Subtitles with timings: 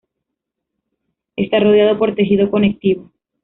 [1.35, 3.11] Está rodeado por tejido conectivo.